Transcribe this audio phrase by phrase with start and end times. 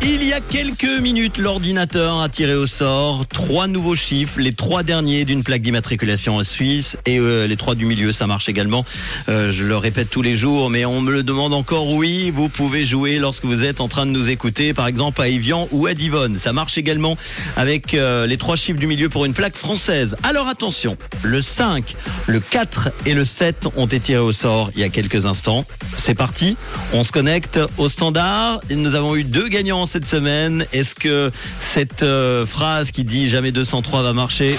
[0.00, 4.84] Il y a quelques minutes, l'ordinateur a tiré au sort trois nouveaux chiffres, les trois
[4.84, 8.84] derniers d'une plaque d'immatriculation en Suisse et euh, les trois du milieu, ça marche également.
[9.28, 11.90] Euh, je le répète tous les jours, mais on me le demande encore.
[11.90, 15.28] Oui, vous pouvez jouer lorsque vous êtes en train de nous écouter, par exemple à
[15.28, 16.36] Evian ou à Divonne.
[16.36, 17.16] Ça marche également
[17.56, 20.16] avec euh, les trois chiffres du milieu pour une plaque française.
[20.22, 21.96] Alors attention, le 5,
[22.28, 25.64] le 4 et le 7 ont été tirés au sort il y a quelques instants.
[25.98, 26.56] C'est parti,
[26.92, 28.60] on se connecte au standard.
[28.70, 30.64] Nous avons eu deux gagnants cette semaine.
[30.72, 34.56] Est-ce que cette euh, phrase qui dit jamais 203 va marcher?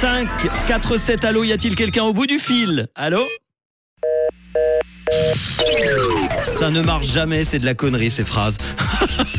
[0.00, 0.28] 5,
[0.68, 2.86] 4, 7, allô, y a-t-il quelqu'un au bout du fil?
[2.94, 3.22] Allô?
[6.46, 8.56] Ça ne marche jamais, c'est de la connerie ces phrases.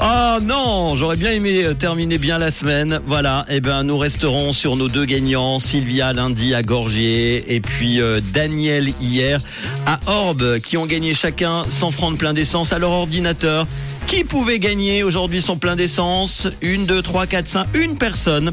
[0.00, 3.00] oh non, j'aurais bien aimé euh, terminer bien la semaine.
[3.06, 7.60] Voilà, et eh ben nous resterons sur nos deux gagnants, Sylvia lundi à Gorgier et
[7.60, 9.38] puis euh, Daniel hier
[9.86, 13.66] à Orbe qui ont gagné chacun 100 francs de plein d'essence à leur ordinateur.
[14.06, 16.48] Qui pouvait gagner aujourd'hui son plein d'essence?
[16.62, 18.50] Une, deux, trois, quatre, cinq, une personne.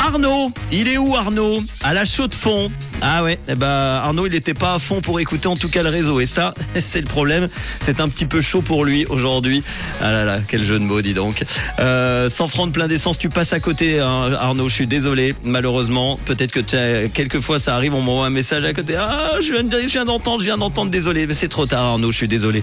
[0.00, 1.60] Arnaud, il est où Arnaud?
[1.82, 2.70] À la chaux de fond.
[3.04, 5.82] Ah ouais, eh ben Arnaud il n'était pas à fond pour écouter en tout cas
[5.82, 7.48] le réseau et ça c'est le problème,
[7.80, 9.64] c'est un petit peu chaud pour lui aujourd'hui.
[10.00, 11.44] Ah là là, quel jeu de mots dis donc.
[11.80, 15.34] Euh, 100 francs de plein d'essence, tu passes à côté hein, Arnaud, je suis désolé
[15.42, 20.04] malheureusement, peut-être que quelquefois ça arrive, on m'envoie un message à côté, ah je viens
[20.04, 22.62] d'entendre, je viens d'entendre, désolé, mais c'est trop tard Arnaud, je suis désolé.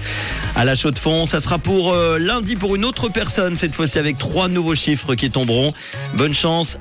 [0.56, 3.76] À la chaux de fond, ça sera pour euh, lundi pour une autre personne, cette
[3.76, 5.74] fois-ci avec trois nouveaux chiffres qui tomberont.
[6.14, 6.78] Bonne chance.